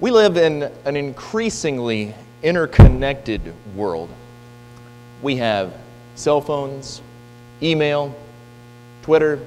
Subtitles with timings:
[0.00, 4.08] We live in an increasingly interconnected world.
[5.20, 5.74] We have
[6.14, 7.02] cell phones,
[7.62, 8.14] email,
[9.02, 9.38] Twitter,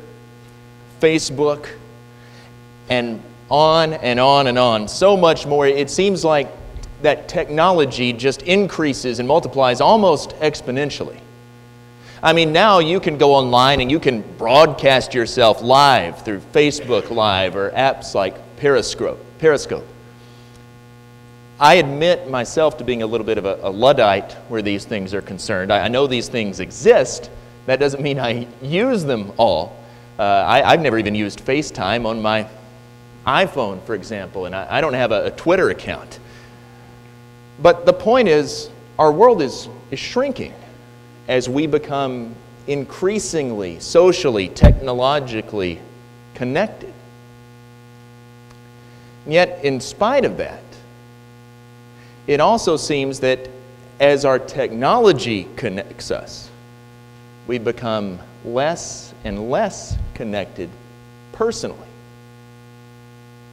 [1.01, 1.67] Facebook,
[2.87, 3.19] and
[3.49, 4.87] on and on and on.
[4.87, 5.65] So much more.
[5.65, 6.51] It seems like
[7.01, 11.19] that technology just increases and multiplies almost exponentially.
[12.21, 17.09] I mean, now you can go online and you can broadcast yourself live through Facebook
[17.09, 19.19] Live or apps like Periscope.
[19.39, 19.85] Periscope.
[21.59, 25.13] I admit myself to being a little bit of a, a Luddite where these things
[25.13, 25.71] are concerned.
[25.71, 27.29] I, I, know these things exist.
[27.67, 29.77] That doesn't mean I use them all.
[30.17, 32.47] Uh, I, have never even used FaceTime on my
[33.25, 36.19] iPhone, for example, and I, I don't have a, a Twitter account.
[37.61, 40.53] But the point is, our world is, is shrinking
[41.27, 42.35] as we become
[42.67, 45.79] increasingly socially, technologically
[46.33, 46.93] connected.
[49.25, 50.63] And yet, in spite of that,
[52.27, 53.49] it also seems that
[53.99, 56.49] as our technology connects us,
[57.47, 60.69] we become less and less connected
[61.33, 61.87] personally.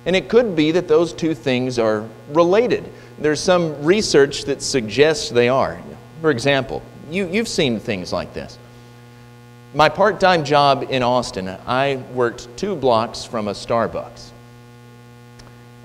[0.06, 2.90] And it could be that those two things are related.
[3.18, 5.80] There's some research that suggests they are.
[6.20, 8.58] For example, you, you've seen things like this.
[9.74, 14.30] My part time job in Austin, I worked two blocks from a Starbucks.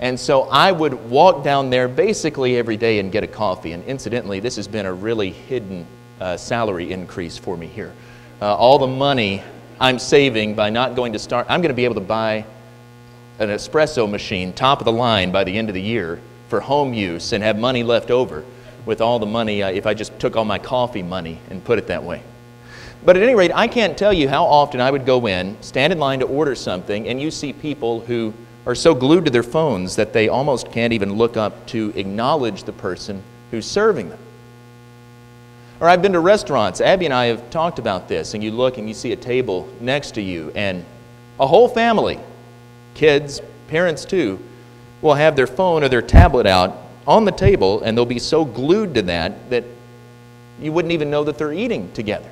[0.00, 3.72] And so I would walk down there basically every day and get a coffee.
[3.72, 5.86] And incidentally, this has been a really hidden
[6.20, 7.92] uh, salary increase for me here.
[8.40, 9.42] Uh, all the money
[9.80, 12.44] I'm saving by not going to start, I'm going to be able to buy
[13.38, 16.94] an espresso machine, top of the line, by the end of the year for home
[16.94, 18.44] use and have money left over
[18.86, 21.78] with all the money uh, if I just took all my coffee money and put
[21.78, 22.22] it that way.
[23.04, 25.92] But at any rate, I can't tell you how often I would go in, stand
[25.92, 28.32] in line to order something, and you see people who
[28.66, 32.64] are so glued to their phones that they almost can't even look up to acknowledge
[32.64, 34.18] the person who's serving them.
[35.80, 36.80] Or I've been to restaurants.
[36.80, 39.68] Abby and I have talked about this, and you look and you see a table
[39.80, 40.84] next to you, and
[41.38, 42.18] a whole family,
[42.94, 44.40] kids, parents too,
[45.02, 48.44] will have their phone or their tablet out on the table, and they'll be so
[48.44, 49.64] glued to that that
[50.60, 52.30] you wouldn't even know that they're eating together.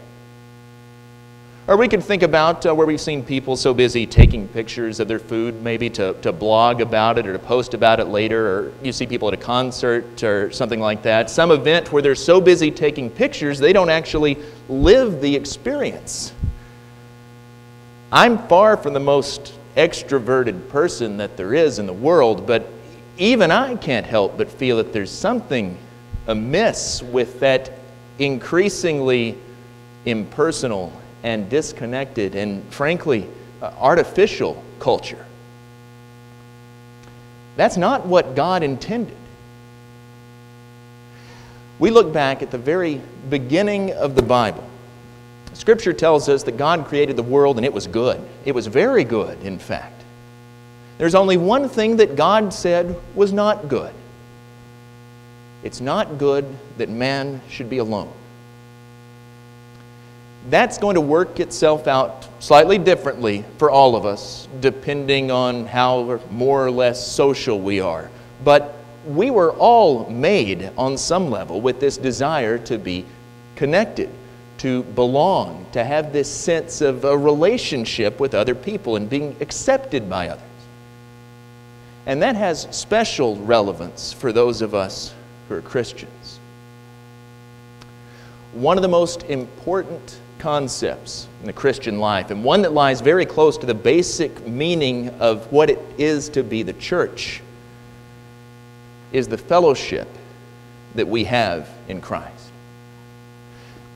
[1.67, 5.09] Or we can think about uh, where we've seen people so busy taking pictures of
[5.09, 8.73] their food, maybe to, to blog about it or to post about it later, or
[8.83, 11.31] you see people at a concert or something like that.
[11.31, 14.37] Some event where they're so busy taking pictures, they don't actually
[14.69, 16.35] live the experience.
[18.13, 22.69] I'm far from the most extroverted person that there is in the world, but
[23.17, 25.79] even I can't help but feel that there's something
[26.27, 27.73] amiss with that
[28.19, 29.39] increasingly
[30.05, 30.93] impersonal
[31.25, 33.29] and disconnected and, frankly,
[33.61, 35.27] uh, artificial culture.
[37.57, 39.17] That's not what God intended.
[41.81, 44.63] We look back at the very beginning of the Bible.
[45.55, 48.21] Scripture tells us that God created the world and it was good.
[48.45, 50.03] It was very good, in fact.
[50.99, 53.93] There's only one thing that God said was not good
[55.65, 56.45] it's not good
[56.77, 58.13] that man should be alone
[60.51, 66.21] that's going to work itself out slightly differently for all of us, depending on how
[66.31, 68.11] more or less social we are.
[68.45, 73.05] But we were all made on some level with this desire to be
[73.57, 74.11] connected,
[74.59, 80.11] to belong, to have this sense of a relationship with other people and being accepted
[80.11, 80.43] by others.
[82.07, 85.15] And that has special relevance for those of us
[85.49, 86.39] who are Christians.
[88.53, 93.25] One of the most important concepts in the Christian life, and one that lies very
[93.25, 97.41] close to the basic meaning of what it is to be the church,
[99.11, 100.07] is the fellowship
[100.97, 102.51] that we have in Christ.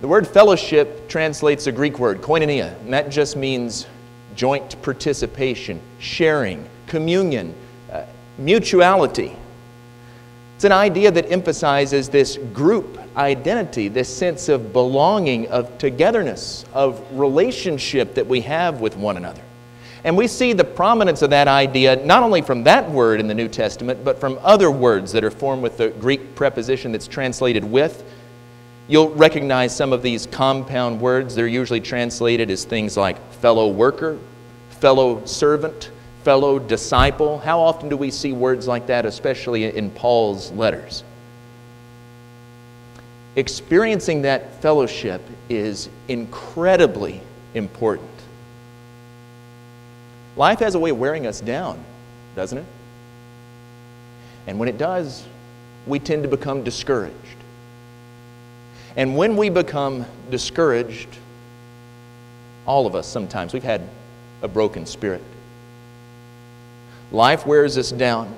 [0.01, 3.87] The word fellowship translates a Greek word, koinonia, and that just means
[4.35, 7.55] joint participation, sharing, communion,
[7.93, 8.05] uh,
[8.39, 9.37] mutuality.
[10.57, 17.05] It's an idea that emphasizes this group identity, this sense of belonging, of togetherness, of
[17.19, 19.43] relationship that we have with one another.
[20.05, 23.35] And we see the prominence of that idea not only from that word in the
[23.35, 27.65] New Testament, but from other words that are formed with the Greek preposition that's translated
[27.65, 28.05] with.
[28.87, 31.35] You'll recognize some of these compound words.
[31.35, 34.19] They're usually translated as things like fellow worker,
[34.71, 35.91] fellow servant,
[36.23, 37.39] fellow disciple.
[37.39, 41.03] How often do we see words like that, especially in Paul's letters?
[43.39, 47.21] Experiencing that fellowship is incredibly
[47.55, 48.11] important.
[50.35, 51.79] Life has a way of wearing us down,
[52.35, 52.67] doesn't it?
[54.49, 55.25] And when it does,
[55.87, 57.15] we tend to become discouraged.
[58.97, 61.17] And when we become discouraged,
[62.67, 63.83] all of us sometimes, we've had
[64.43, 65.23] a broken spirit.
[67.13, 68.35] Life wears us down.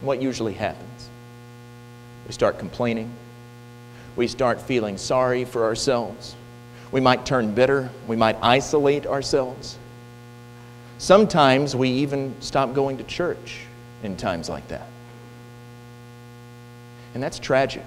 [0.00, 1.10] What usually happens?
[2.28, 3.12] We start complaining.
[4.16, 6.34] We start feeling sorry for ourselves.
[6.90, 7.88] We might turn bitter.
[8.06, 9.78] We might isolate ourselves.
[10.98, 13.60] Sometimes we even stop going to church
[14.02, 14.86] in times like that.
[17.14, 17.84] And that's tragic.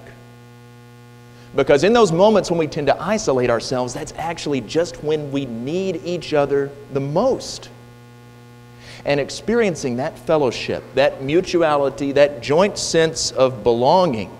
[1.54, 5.46] Because in those moments when we tend to isolate ourselves, that's actually just when we
[5.46, 7.70] need each other the most.
[9.04, 14.36] And experiencing that fellowship, that mutuality, that joint sense of belonging,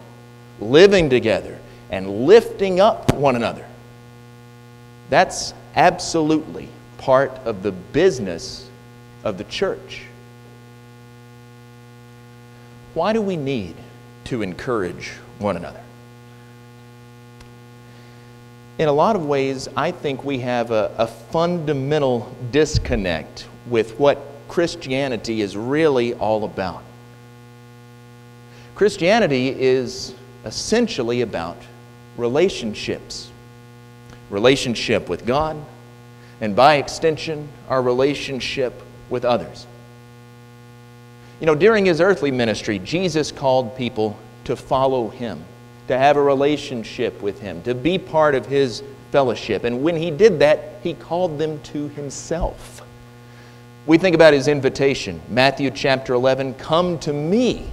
[0.61, 1.59] living together,
[1.97, 3.65] and lifting up one another.
[5.09, 8.69] That's absolutely part of the business
[9.25, 10.03] of the church.
[12.93, 13.77] Why do we need
[14.25, 15.81] to encourage one another?
[18.79, 24.21] In a lot of ways, I think we have a, a fundamental disconnect with what
[24.49, 26.83] Christianity is really all about.
[28.75, 30.15] Christianity is
[30.45, 31.57] essentially about
[32.17, 33.31] relationships
[34.31, 35.57] relationship with God,
[36.41, 39.67] and by extension, our relationship with others.
[41.41, 45.45] You know, during his earthly ministry, Jesus called people to follow him,
[45.89, 49.65] to have a relationship with him, to be part of his fellowship.
[49.65, 52.83] And when he did that, he called them to himself.
[53.87, 57.69] We think about his invitation, Matthew chapter 11 Come to me,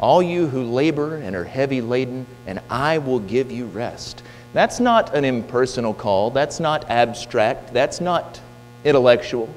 [0.00, 4.22] all you who labor and are heavy laden, and I will give you rest.
[4.52, 6.30] That's not an impersonal call.
[6.30, 7.72] That's not abstract.
[7.72, 8.40] That's not
[8.84, 9.48] intellectual.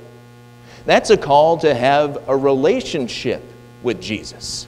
[0.86, 3.44] That's a call to have a relationship
[3.84, 4.68] with Jesus.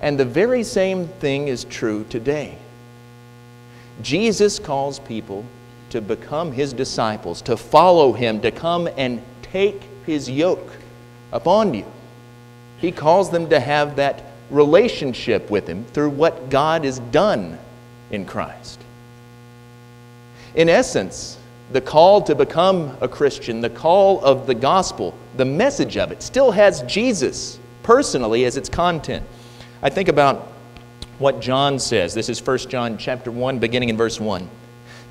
[0.00, 2.58] And the very same thing is true today.
[4.02, 5.44] Jesus calls people
[5.90, 10.70] to become his disciples, to follow him, to come and take his yoke
[11.32, 11.86] upon you.
[12.78, 17.58] He calls them to have that relationship with him through what God has done
[18.10, 18.80] in Christ.
[20.54, 21.38] In essence,
[21.72, 26.22] the call to become a Christian, the call of the gospel, the message of it,
[26.22, 29.24] still has Jesus personally as its content.
[29.82, 30.48] I think about
[31.18, 32.14] what John says.
[32.14, 34.48] This is 1 John chapter 1, beginning in verse 1.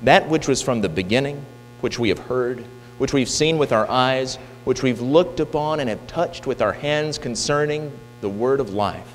[0.02, 1.44] That which was from the beginning,
[1.80, 2.64] which we have heard,
[2.98, 6.72] which we've seen with our eyes, which we've looked upon and have touched with our
[6.72, 9.12] hands concerning the word of life.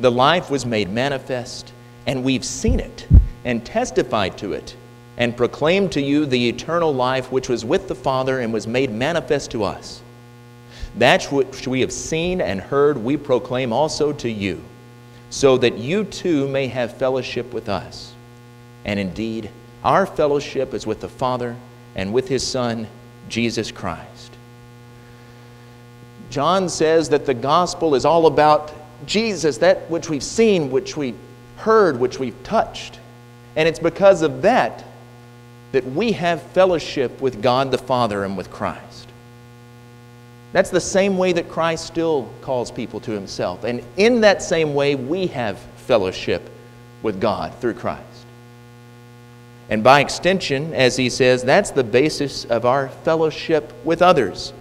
[0.00, 1.72] The life was made manifest,
[2.06, 3.06] and we've seen it
[3.44, 4.74] and testified to it
[5.16, 8.90] and proclaimed to you the eternal life which was with the Father and was made
[8.90, 10.02] manifest to us.
[10.96, 14.60] That which we have seen and heard, we proclaim also to you,
[15.30, 18.12] so that you too may have fellowship with us.
[18.84, 19.50] And indeed,
[19.84, 21.56] our fellowship is with the Father
[21.94, 22.88] and with His Son,
[23.28, 24.32] Jesus Christ.
[26.30, 28.72] John says that the gospel is all about
[29.06, 31.18] Jesus, that which we've seen, which we've
[31.56, 32.98] heard, which we've touched.
[33.56, 34.84] And it's because of that
[35.72, 39.08] that we have fellowship with God the Father and with Christ.
[40.52, 43.64] That's the same way that Christ still calls people to himself.
[43.64, 46.48] And in that same way, we have fellowship
[47.02, 48.04] with God through Christ.
[49.68, 54.52] And by extension, as he says, that's the basis of our fellowship with others.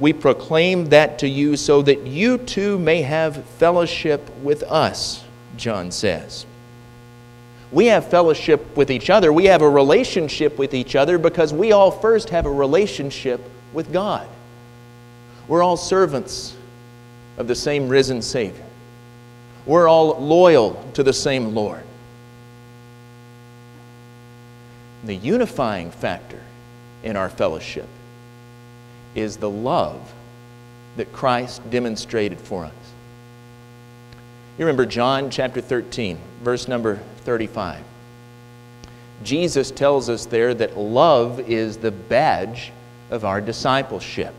[0.00, 5.22] We proclaim that to you so that you too may have fellowship with us,
[5.58, 6.46] John says.
[7.70, 9.30] We have fellowship with each other.
[9.30, 13.40] We have a relationship with each other because we all first have a relationship
[13.74, 14.26] with God.
[15.46, 16.56] We're all servants
[17.36, 18.64] of the same risen Savior.
[19.66, 21.82] We're all loyal to the same Lord.
[25.04, 26.42] The unifying factor
[27.02, 27.86] in our fellowship
[29.14, 30.00] is the love
[30.96, 32.72] that Christ demonstrated for us.
[34.58, 37.82] You remember John chapter 13, verse number 35.
[39.22, 42.72] Jesus tells us there that love is the badge
[43.10, 44.34] of our discipleship.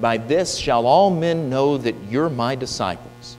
[0.00, 3.36] By this shall all men know that you're my disciples,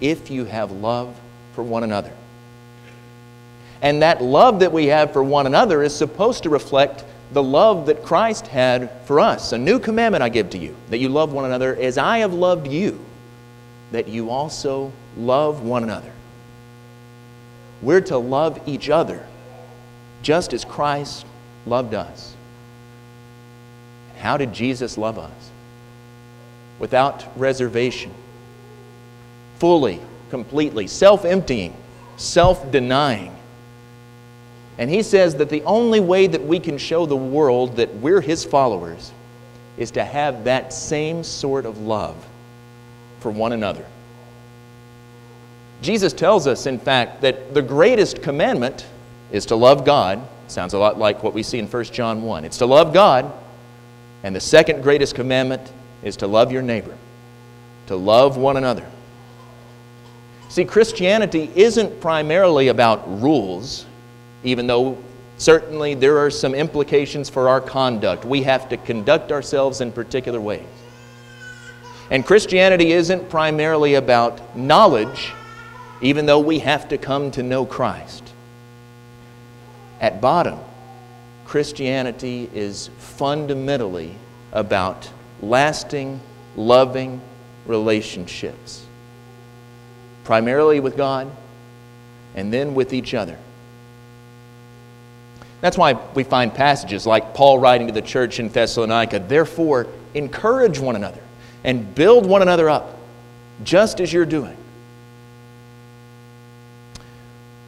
[0.00, 1.18] if you have love
[1.54, 2.12] for one another.
[3.82, 7.86] And that love that we have for one another is supposed to reflect the love
[7.86, 9.52] that Christ had for us.
[9.52, 12.32] A new commandment I give to you, that you love one another as I have
[12.32, 13.04] loved you,
[13.90, 16.12] that you also love one another.
[17.82, 19.26] We're to love each other
[20.22, 21.26] just as Christ
[21.66, 22.34] loved us.
[24.18, 25.50] How did Jesus love us?
[26.78, 28.12] Without reservation,
[29.58, 30.00] fully,
[30.30, 31.76] completely, self emptying,
[32.16, 33.33] self denying.
[34.78, 38.20] And he says that the only way that we can show the world that we're
[38.20, 39.12] his followers
[39.76, 42.16] is to have that same sort of love
[43.20, 43.84] for one another.
[45.82, 48.86] Jesus tells us, in fact, that the greatest commandment
[49.30, 50.26] is to love God.
[50.48, 52.44] Sounds a lot like what we see in 1 John 1.
[52.44, 53.32] It's to love God.
[54.22, 56.96] And the second greatest commandment is to love your neighbor,
[57.86, 58.86] to love one another.
[60.48, 63.86] See, Christianity isn't primarily about rules,
[64.44, 64.98] even though
[65.38, 68.24] certainly there are some implications for our conduct.
[68.24, 70.66] We have to conduct ourselves in particular ways.
[72.10, 75.32] And Christianity isn't primarily about knowledge,
[76.00, 78.22] even though we have to come to know Christ.
[80.00, 80.58] At bottom,
[81.46, 84.14] Christianity is fundamentally
[84.52, 85.10] about
[85.40, 86.20] lasting,
[86.56, 87.20] loving
[87.66, 88.84] relationships,
[90.24, 91.30] primarily with God
[92.34, 93.38] and then with each other.
[95.64, 100.78] That's why we find passages like Paul writing to the church in Thessalonica, therefore, encourage
[100.78, 101.22] one another
[101.64, 102.98] and build one another up,
[103.62, 104.58] just as you're doing.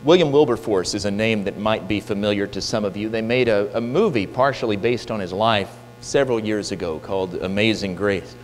[0.04, 3.08] William Wilberforce is a name that might be familiar to some of you.
[3.08, 7.94] They made a, a movie partially based on his life several years ago called Amazing
[7.94, 8.36] Grace.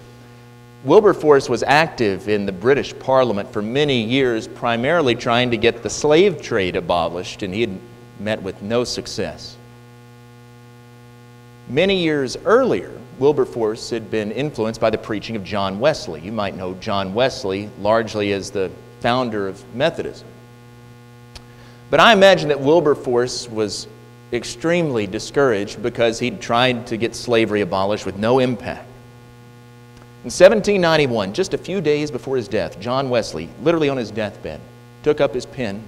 [0.83, 5.91] Wilberforce was active in the British Parliament for many years, primarily trying to get the
[5.91, 7.79] slave trade abolished, and he had
[8.23, 9.57] met with no success.
[11.69, 16.21] Many years earlier, Wilberforce had been influenced by the preaching of John Wesley.
[16.21, 20.27] You might know John Wesley largely as the founder of Methodism.
[21.91, 23.87] But I imagine that Wilberforce was
[24.33, 28.89] extremely discouraged because he'd tried to get slavery abolished with no impact.
[30.25, 34.61] In 1791, just a few days before his death, John Wesley, literally on his deathbed,
[35.03, 35.87] took up his pen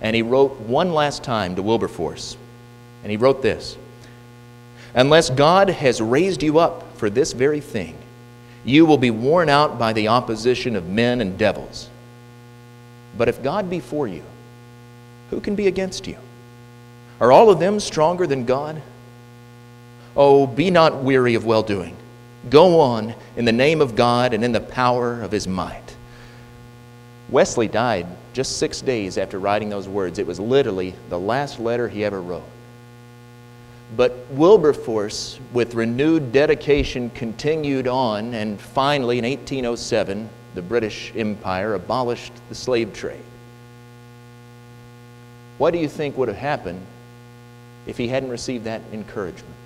[0.00, 2.36] and he wrote one last time to Wilberforce.
[3.02, 3.76] And he wrote this
[4.94, 7.96] Unless God has raised you up for this very thing,
[8.64, 11.88] you will be worn out by the opposition of men and devils.
[13.16, 14.22] But if God be for you,
[15.30, 16.16] who can be against you?
[17.20, 18.80] Are all of them stronger than God?
[20.16, 21.96] Oh, be not weary of well doing.
[22.50, 25.96] Go on in the name of God and in the power of his might.
[27.28, 28.06] Wesley died
[28.38, 30.20] just six days after writing those words.
[30.20, 32.44] It was literally the last letter he ever wrote.
[33.96, 42.32] But Wilberforce, with renewed dedication, continued on, and finally, in 1807, the British Empire abolished
[42.48, 43.24] the slave trade.
[45.58, 46.86] What do you think would have happened
[47.88, 49.56] if he hadn't received that encouragement?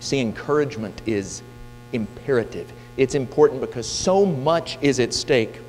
[0.00, 1.42] See, encouragement is
[1.92, 2.72] imperative.
[2.96, 5.60] It's important because so much is at stake.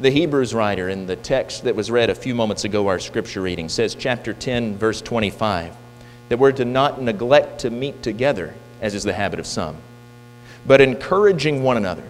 [0.00, 3.40] The Hebrews writer in the text that was read a few moments ago, our scripture
[3.40, 5.72] reading, says, chapter 10, verse 25,
[6.28, 9.76] that we're to not neglect to meet together, as is the habit of some,
[10.66, 12.02] but encouraging one another.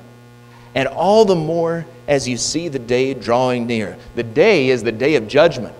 [0.74, 3.96] And all the more as you see the day drawing near.
[4.14, 5.74] The day is the day of judgment.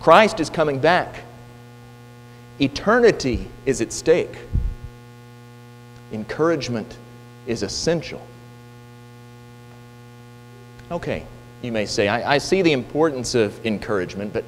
[0.00, 1.22] Christ is coming back.
[2.60, 4.36] Eternity is at stake.
[6.12, 6.96] Encouragement
[7.46, 8.26] is essential.
[10.90, 11.24] Okay,
[11.62, 14.44] you may say, I, I see the importance of encouragement, but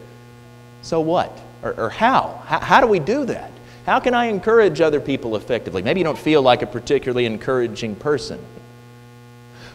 [0.83, 1.41] so what?
[1.63, 2.43] Or, or how?
[2.47, 2.59] how?
[2.59, 3.53] How do we do that?
[3.87, 5.83] How can I encourage other people effectively?
[5.83, 8.45] Maybe you don't feel like a particularly encouraging person.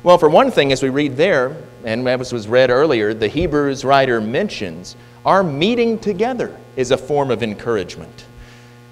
[0.03, 1.55] Well, for one thing, as we read there,
[1.85, 7.31] and as was read earlier, the Hebrews writer mentions our meeting together is a form
[7.31, 8.25] of encouragement.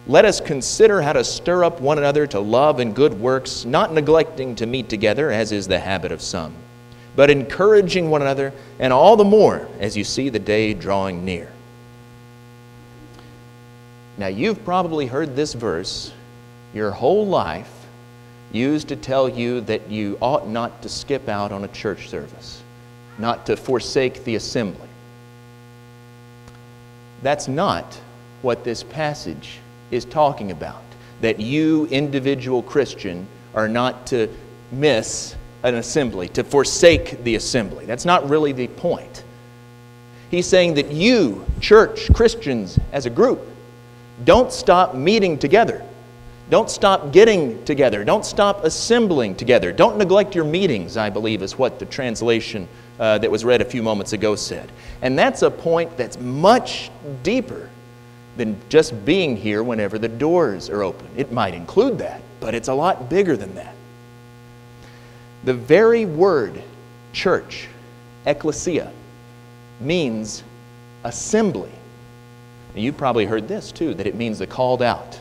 [0.08, 3.94] Let us consider how to stir up one another to love and good works, not
[3.94, 6.56] neglecting to meet together, as is the habit of some
[7.16, 11.50] but encouraging one another, and all the more as you see the day drawing near.
[14.18, 16.12] Now, you've probably heard this verse
[16.74, 17.72] your whole life
[18.52, 22.62] used to tell you that you ought not to skip out on a church service,
[23.18, 24.88] not to forsake the assembly.
[27.22, 28.00] That's not
[28.42, 29.60] what this passage
[29.92, 30.84] is talking about.
[31.22, 34.30] That you, individual Christian, are not to
[34.72, 37.86] miss an assembly, to forsake the assembly.
[37.86, 39.24] That's not really the point.
[40.30, 43.42] He's saying that you, church, Christians, as a group,
[44.24, 45.84] don't stop meeting together.
[46.50, 48.04] Don't stop getting together.
[48.04, 49.72] Don't stop assembling together.
[49.72, 52.68] Don't neglect your meetings, I believe, is what the translation
[53.00, 54.72] uh, that was read a few moments ago said.
[55.02, 56.92] And that's a point that's much
[57.24, 57.70] deeper
[58.38, 61.08] than just being here whenever the doors are open.
[61.18, 63.75] It might include that, but it's a lot bigger than that.
[65.46, 66.62] The very word
[67.14, 67.68] church,
[68.26, 68.92] ecclesia,
[69.80, 70.44] means
[71.04, 71.72] assembly.
[72.74, 75.20] You've probably heard this too, that it means the called out.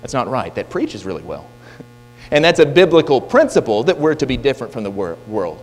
[0.00, 0.54] That's not right.
[0.54, 1.46] That preaches really well.
[2.30, 5.62] And that's a biblical principle that we're to be different from the wor- world.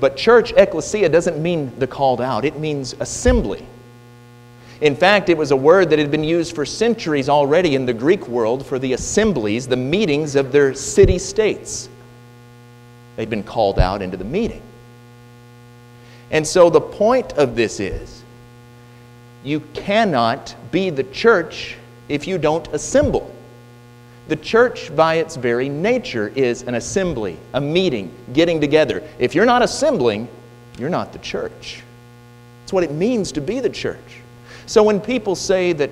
[0.00, 3.66] But church, ecclesia, doesn't mean the called out, it means assembly.
[4.80, 7.92] In fact, it was a word that had been used for centuries already in the
[7.92, 11.90] Greek world for the assemblies, the meetings of their city states.
[13.16, 14.62] They'd been called out into the meeting.
[16.30, 18.22] And so the point of this is
[19.44, 21.76] you cannot be the church
[22.08, 23.30] if you don't assemble.
[24.26, 29.02] The church, by its very nature, is an assembly, a meeting, getting together.
[29.18, 30.28] If you're not assembling,
[30.78, 31.82] you're not the church.
[32.62, 34.22] That's what it means to be the church.
[34.64, 35.90] So when people say that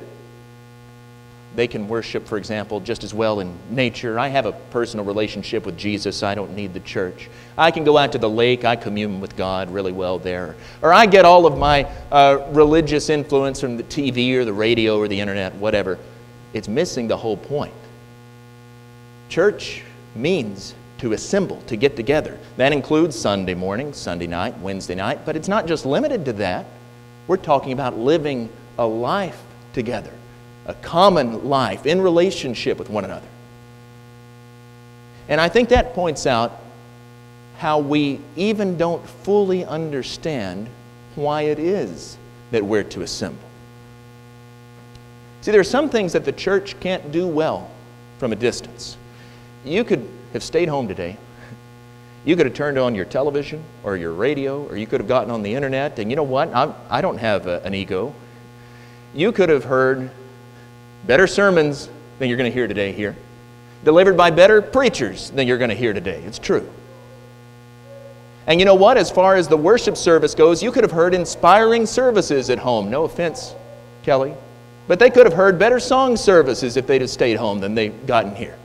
[1.54, 4.18] they can worship, for example, just as well in nature.
[4.18, 6.22] I have a personal relationship with Jesus.
[6.22, 7.28] I don't need the church.
[7.58, 8.64] I can go out to the lake.
[8.64, 10.56] I commune with God really well there.
[10.80, 14.96] Or I get all of my uh, religious influence from the TV or the radio
[14.96, 15.98] or the internet, whatever.
[16.54, 17.74] It's missing the whole point.
[19.28, 19.82] Church
[20.14, 22.38] means to assemble, to get together.
[22.56, 26.64] That includes Sunday morning, Sunday night, Wednesday night, but it's not just limited to that.
[27.26, 29.40] We're talking about living a life
[29.74, 30.12] together
[30.66, 33.26] a common life in relationship with one another.
[35.28, 36.60] And I think that points out
[37.58, 40.68] how we even don't fully understand
[41.14, 42.16] why it is
[42.50, 43.44] that we're to assemble.
[45.42, 47.70] See, there are some things that the church can't do well
[48.18, 48.96] from a distance.
[49.64, 51.16] You could have stayed home today.
[52.24, 55.30] You could have turned on your television or your radio, or you could have gotten
[55.30, 55.98] on the internet.
[55.98, 56.54] And you know what?
[56.54, 58.14] I'm, I do not have a, an ego.
[59.14, 60.10] You could have heard
[61.06, 63.16] better sermons than you're going to hear today here,
[63.84, 66.22] delivered by better preachers than you're going to hear today.
[66.24, 66.68] It's true.
[68.46, 68.96] And you know what?
[68.96, 72.90] As far as the worship service goes, you could have heard inspiring services at home.
[72.90, 73.54] No offense,
[74.02, 74.34] Kelly.
[74.88, 78.06] But they could have heard better song services if they'd have stayed home than they've
[78.06, 78.58] gotten here.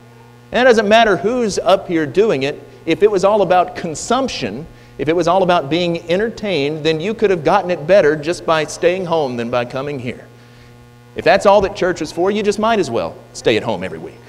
[0.50, 2.60] And it doesn't matter who's up here doing it.
[2.86, 7.14] If it was all about consumption, if it was all about being entertained, then you
[7.14, 10.27] could have gotten it better just by staying home than by coming here.
[11.18, 13.82] If that's all that church is for, you just might as well stay at home
[13.82, 14.20] every week.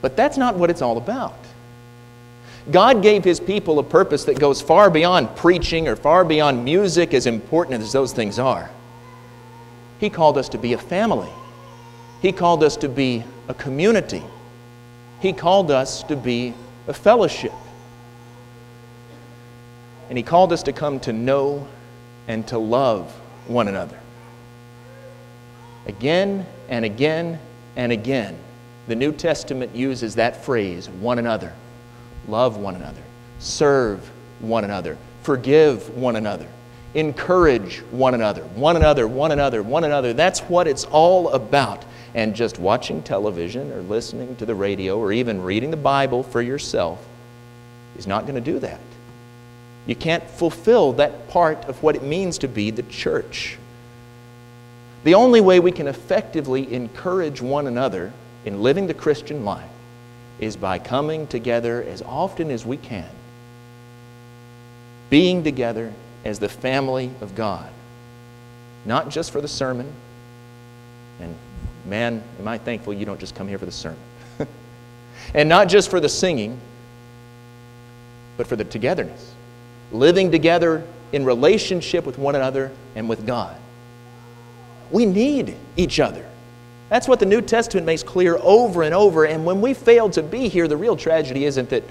[0.00, 1.38] But that's not what it's all about.
[2.72, 7.14] God gave His people a purpose that goes far beyond preaching or far beyond music,
[7.14, 8.68] as important as those things are.
[10.00, 11.30] He called us to be a family,
[12.20, 14.24] He called us to be a community,
[15.20, 16.52] He called us to be
[16.88, 17.52] a fellowship.
[20.08, 21.68] And He called us to come to know
[22.26, 23.08] and to love
[23.46, 24.01] one another.
[25.86, 27.38] Again and again
[27.76, 28.38] and again,
[28.88, 31.52] the New Testament uses that phrase, one another.
[32.28, 33.02] Love one another.
[33.38, 34.96] Serve one another.
[35.22, 36.48] Forgive one another.
[36.94, 38.42] Encourage one another.
[38.42, 40.12] One another, one another, one another.
[40.12, 41.84] That's what it's all about.
[42.14, 46.42] And just watching television or listening to the radio or even reading the Bible for
[46.42, 47.04] yourself
[47.96, 48.80] is not going to do that.
[49.86, 53.58] You can't fulfill that part of what it means to be the church.
[55.04, 58.12] The only way we can effectively encourage one another
[58.44, 59.68] in living the Christian life
[60.38, 63.08] is by coming together as often as we can,
[65.10, 65.92] being together
[66.24, 67.68] as the family of God,
[68.84, 69.92] not just for the sermon.
[71.20, 71.34] And
[71.84, 74.00] man, am I thankful you don't just come here for the sermon.
[75.34, 76.58] and not just for the singing,
[78.36, 79.34] but for the togetherness.
[79.90, 83.56] Living together in relationship with one another and with God.
[84.92, 86.24] We need each other.
[86.90, 89.24] That's what the New Testament makes clear over and over.
[89.24, 91.82] And when we fail to be here, the real tragedy isn't that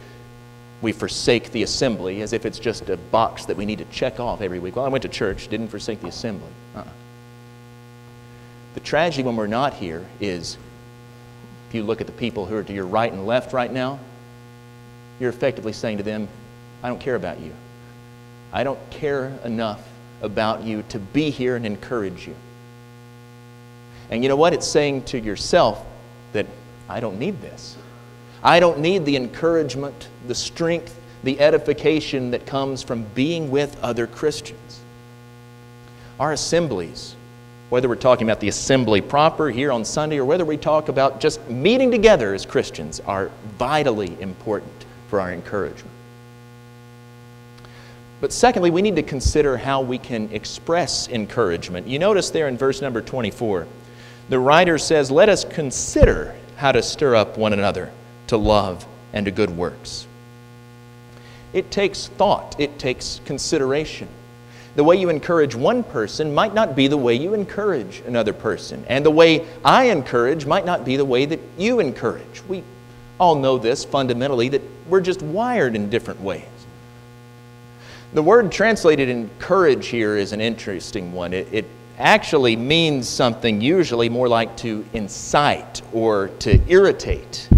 [0.82, 4.20] we forsake the assembly as if it's just a box that we need to check
[4.20, 4.76] off every week.
[4.76, 6.50] Well, I went to church, didn't forsake the assembly.
[6.76, 6.86] Uh-uh.
[8.76, 10.58] The tragedy when we're not here is
[11.70, 14.00] if you look at the people who are to your right and left right now,
[15.20, 16.28] you're effectively saying to them,
[16.84, 17.54] I don't care about you.
[18.54, 19.82] I don't care enough
[20.22, 22.36] about you to be here and encourage you.
[24.12, 24.54] And you know what?
[24.54, 25.84] It's saying to yourself
[26.34, 26.46] that
[26.90, 27.78] I don't need this.
[28.44, 34.08] I don't need the encouragement, the strength, the edification that comes from being with other
[34.08, 34.82] Christians.
[36.20, 37.16] Our assemblies,
[37.70, 41.22] whether we're talking about the assembly proper here on Sunday or whether we talk about
[41.22, 45.88] just meeting together as Christians, are vitally important for our encouragement.
[48.20, 51.88] But secondly, we need to consider how we can express encouragement.
[51.88, 53.68] You notice there in verse number 24
[54.32, 57.92] the writer says, Let us consider how to stir up one another
[58.28, 60.08] to love and to good works.
[61.52, 64.08] It takes thought, it takes consideration.
[64.78, 68.86] The way you encourage one person might not be the way you encourage another person.
[68.88, 72.42] And the way I encourage might not be the way that you encourage.
[72.48, 72.64] We
[73.20, 76.46] all know this fundamentally that we're just wired in different ways.
[78.14, 81.34] The word translated encourage here is an interesting one.
[81.34, 81.66] It, it
[81.98, 87.50] actually means something usually more like to incite or to irritate.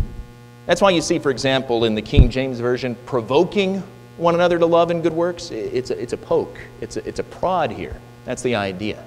[0.66, 3.84] That's why you see, for example, in the King James Version, provoking
[4.18, 5.52] one another to love and good works.
[5.52, 7.96] It's a, it's a poke, it's a, it's a prod here.
[8.26, 9.04] That's the idea.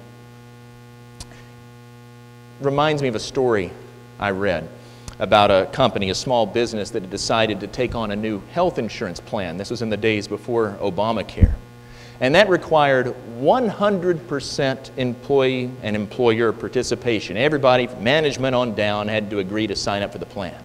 [2.61, 3.71] Reminds me of a story
[4.19, 4.67] I read
[5.19, 8.77] about a company, a small business that had decided to take on a new health
[8.77, 9.57] insurance plan.
[9.57, 11.53] This was in the days before Obamacare.
[12.19, 17.37] And that required 100% employee and employer participation.
[17.37, 20.59] Everybody, management on down, had to agree to sign up for the plan.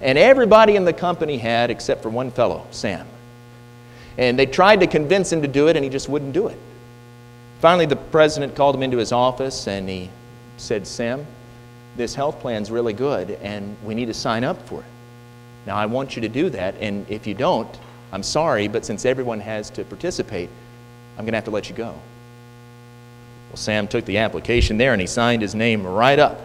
[0.00, 3.06] And everybody in the company had, except for one fellow, Sam.
[4.18, 6.58] And they tried to convince him to do it, and he just wouldn't do it.
[7.60, 10.10] Finally, the president called him into his office and he
[10.58, 11.26] said, Sam,
[11.96, 14.86] this health plan's really good, and we need to sign up for it.
[15.66, 17.68] Now, I want you to do that, and if you don't,
[18.12, 20.50] I'm sorry, but since everyone has to participate,
[21.16, 21.94] I'm going to have to let you go.
[23.48, 26.40] Well, Sam took the application there and he signed his name right up.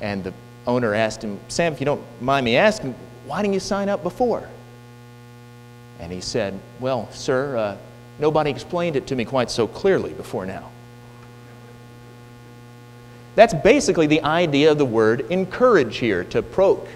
[0.00, 0.34] And the
[0.66, 2.94] owner asked him, Sam, if you don't mind me asking,
[3.26, 4.48] why didn't you sign up before?
[6.00, 7.76] And he said, Well, sir, uh,
[8.18, 10.70] nobody explained it to me quite so clearly before now.
[13.36, 16.88] That's basically the idea of the word encourage here, to poke,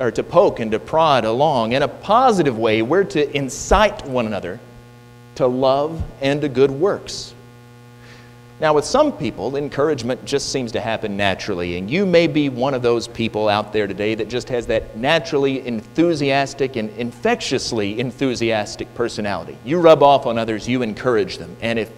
[0.00, 1.72] or to poke and to prod along.
[1.72, 4.58] In a positive way, we're to incite one another
[5.38, 7.34] to love and to good works.
[8.60, 12.74] Now, with some people, encouragement just seems to happen naturally, and you may be one
[12.74, 18.92] of those people out there today that just has that naturally enthusiastic and infectiously enthusiastic
[18.96, 19.56] personality.
[19.64, 21.92] You rub off on others, you encourage them, and if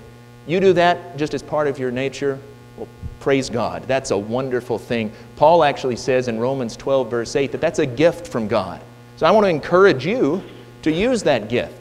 [0.46, 2.38] you do that just as part of your nature,
[2.76, 2.88] well,
[3.20, 3.84] praise God.
[3.84, 5.12] That's a wonderful thing.
[5.36, 8.82] Paul actually says in Romans 12, verse 8, that that's a gift from God.
[9.16, 10.42] So I want to encourage you
[10.82, 11.79] to use that gift.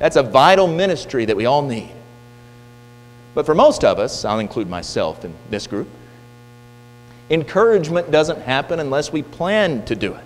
[0.00, 1.92] That's a vital ministry that we all need.
[3.34, 5.88] But for most of us, I'll include myself in this group,
[7.28, 10.24] encouragement doesn't happen unless we plan to do it.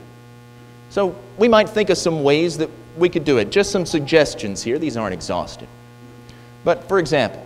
[0.90, 3.50] So we might think of some ways that we could do it.
[3.50, 4.78] Just some suggestions here.
[4.78, 5.68] These aren't exhaustive.
[6.64, 7.44] But for example,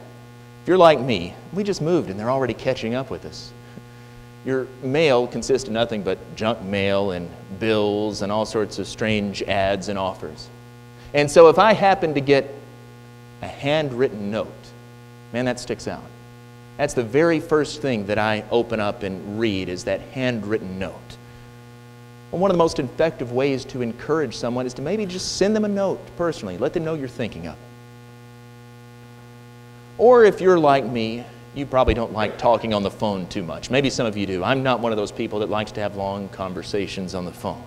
[0.62, 3.53] if you're like me, we just moved and they're already catching up with us.
[4.45, 9.43] Your mail consists of nothing but junk mail and bills and all sorts of strange
[9.45, 10.51] ads and offers.
[11.14, 12.53] And so if I happen to get
[13.42, 14.53] a handwritten note,
[15.33, 16.05] man, that sticks out.
[16.77, 20.94] That's the very first thing that I open up and read is that handwritten note.
[22.31, 25.57] Well, one of the most effective ways to encourage someone is to maybe just send
[25.57, 26.59] them a note personally.
[26.59, 27.64] Let them know you're thinking of them.
[29.97, 33.71] Or if you're like me, you probably don't like talking on the phone too much.
[33.71, 34.44] Maybe some of you do.
[34.44, 37.62] I'm not one of those people that likes to have long conversations on the phone.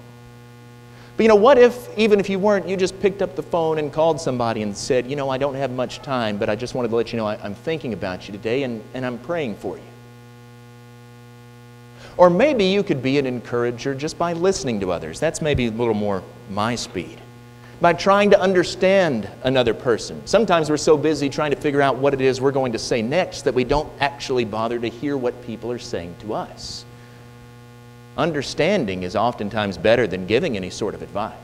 [1.21, 3.77] But you know, what if, even if you weren't, you just picked up the phone
[3.77, 6.73] and called somebody and said, You know, I don't have much time, but I just
[6.73, 9.57] wanted to let you know I, am thinking about you today and, and I'm praying
[9.57, 9.83] for you.
[12.17, 15.19] Or maybe you could be an encourager just by listening to others.
[15.19, 17.21] That's maybe a little more my speed.
[17.81, 20.25] By trying to understand another person.
[20.25, 23.03] Sometimes we're so busy trying to figure out what it is we're going to say
[23.03, 26.83] next that we don't actually bother to hear what people are saying to us.
[28.17, 31.35] Understanding is oftentimes better than giving any sort of advice.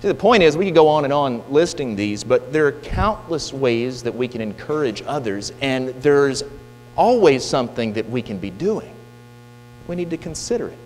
[0.00, 2.72] See, the point is, we could go on and on listing these, but there are
[2.72, 6.42] countless ways that we can encourage others, and there's
[6.96, 8.92] always something that we can be doing.
[9.86, 10.78] We need to consider it,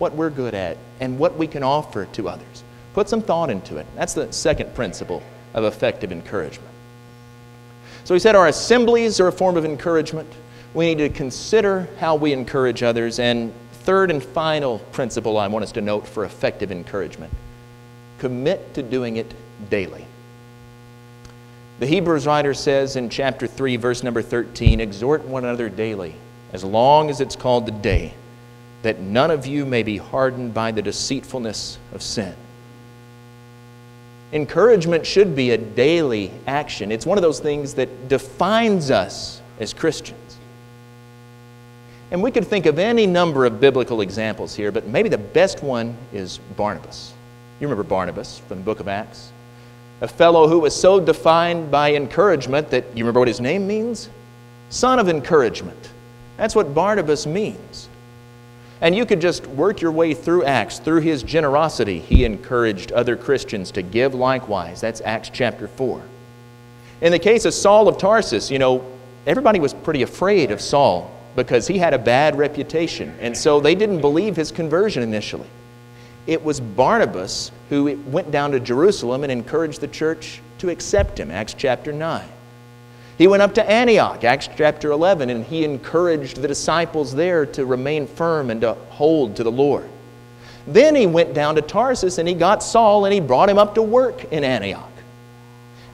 [0.00, 2.64] what we're good at, and what we can offer to others.
[2.94, 3.86] Put some thought into it.
[3.94, 5.22] That's the second principle
[5.54, 6.68] of effective encouragement.
[8.02, 10.28] So we said our assemblies are a form of encouragement.
[10.74, 13.52] We need to consider how we encourage others, and
[13.88, 17.32] third and final principle I want us to note for effective encouragement
[18.18, 19.32] commit to doing it
[19.70, 20.04] daily.
[21.78, 26.14] The Hebrews writer says in chapter 3, verse number 13, exhort one another daily,
[26.52, 28.12] as long as it's called the day,
[28.82, 32.34] that none of you may be hardened by the deceitfulness of sin.
[34.34, 36.92] Encouragement should be a daily action.
[36.92, 40.27] It's one of those things that defines us as Christians.
[42.10, 45.62] And we could think of any number of biblical examples here, but maybe the best
[45.62, 47.12] one is Barnabas.
[47.60, 49.30] You remember Barnabas from the book of Acts?
[50.00, 54.08] A fellow who was so defined by encouragement that you remember what his name means?
[54.70, 55.90] Son of encouragement.
[56.36, 57.88] That's what Barnabas means.
[58.80, 60.78] And you could just work your way through Acts.
[60.78, 64.80] Through his generosity, he encouraged other Christians to give likewise.
[64.80, 66.00] That's Acts chapter 4.
[67.00, 68.84] In the case of Saul of Tarsus, you know,
[69.26, 73.14] everybody was pretty afraid of Saul because he had a bad reputation.
[73.20, 75.48] And so they didn't believe his conversion initially.
[76.26, 81.30] It was Barnabas who went down to Jerusalem and encouraged the church to accept him,
[81.30, 82.28] Acts chapter 9.
[83.16, 87.66] He went up to Antioch, Acts chapter 11, and he encouraged the disciples there to
[87.66, 89.88] remain firm and to hold to the Lord.
[90.68, 93.74] Then he went down to Tarsus and he got Saul and he brought him up
[93.74, 94.84] to work in Antioch.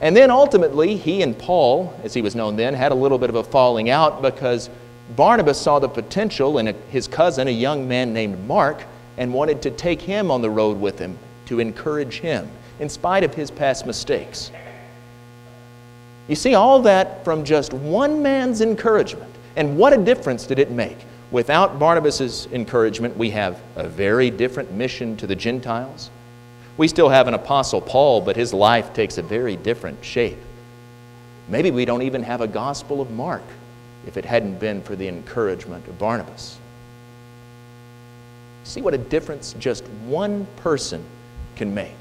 [0.01, 3.31] And then ultimately, he and Paul, as he was known then, had a little bit
[3.31, 4.69] of a falling out because
[5.11, 8.83] Barnabas saw the potential in a, his cousin, a young man named Mark,
[9.17, 12.49] and wanted to take him on the road with him to encourage him
[12.81, 14.51] in spite of his past mistakes.
[16.27, 19.31] You see all that from just one man's encouragement.
[19.57, 20.97] And what a difference did it make?
[21.31, 26.11] Without Barnabas' encouragement, we have a very different mission to the Gentiles.
[26.77, 30.39] We still have an apostle Paul, but his life takes a very different shape.
[31.49, 33.43] Maybe we don't even have a gospel of Mark
[34.07, 36.59] if it hadn't been for the encouragement of Barnabas.
[38.65, 41.05] See what a difference just one person
[41.57, 41.95] can make.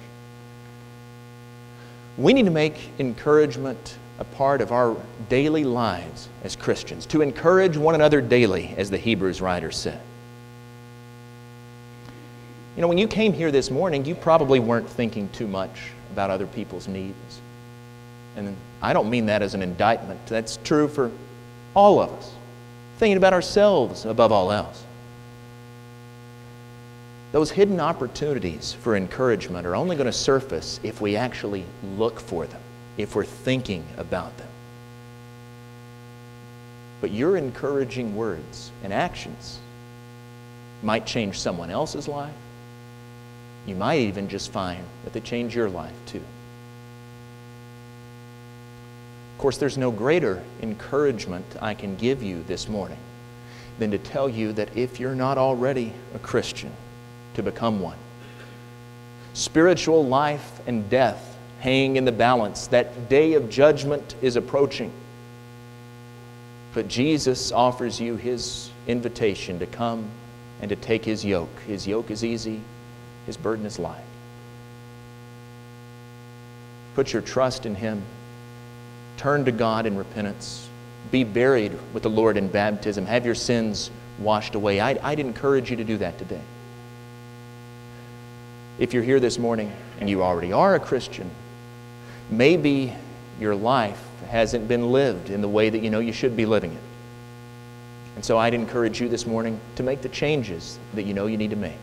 [2.17, 4.95] We need to make encouragement a part of our
[5.29, 9.99] daily lives as Christians, to encourage one another daily, as the Hebrews writer said.
[12.75, 16.29] You know, when you came here this morning, you probably weren't thinking too much about
[16.29, 17.41] other people's needs.
[18.35, 20.25] And I don't mean that as an indictment.
[20.27, 21.11] That's true for
[21.75, 22.31] all of us.
[22.97, 24.83] Thinking about ourselves above all else.
[27.31, 31.65] Those hidden opportunities for encouragement are only going to surface if we actually
[31.97, 32.61] look for them
[32.97, 34.47] if we're thinking about them.
[37.01, 39.59] But your encouraging words and actions
[40.83, 42.33] might change someone else's life.
[43.65, 46.23] You might even just find that they change your life too.
[49.43, 52.97] Course, there's no greater encouragement I can give you this morning
[53.77, 56.71] than to tell you that if you're not already a Christian,
[57.33, 57.97] to become one.
[59.33, 62.67] Spiritual life and death hang in the balance.
[62.67, 64.93] That day of judgment is approaching.
[66.73, 70.05] But Jesus offers you his invitation to come
[70.61, 71.59] and to take his yoke.
[71.67, 72.61] His yoke is easy,
[73.25, 74.05] his burden is light.
[76.95, 78.03] Put your trust in him.
[79.17, 80.67] Turn to God in repentance.
[81.11, 83.05] Be buried with the Lord in baptism.
[83.05, 84.79] Have your sins washed away.
[84.79, 86.41] I'd, I'd encourage you to do that today.
[88.79, 91.29] If you're here this morning and you already are a Christian,
[92.29, 92.93] maybe
[93.39, 96.71] your life hasn't been lived in the way that you know you should be living
[96.71, 96.81] it.
[98.15, 101.37] And so I'd encourage you this morning to make the changes that you know you
[101.37, 101.77] need to make.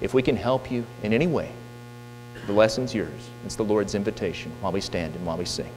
[0.00, 1.52] If we can help you in any way,
[2.48, 3.28] the lesson's yours.
[3.44, 5.70] It's the Lord's invitation while we stand and while we sing.